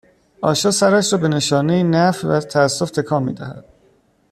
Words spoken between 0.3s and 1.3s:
آشا سرش را به